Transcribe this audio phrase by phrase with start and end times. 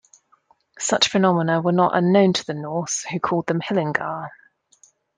[0.79, 4.31] Such phenomena were not unknown to the Norse, who called them "hillingar".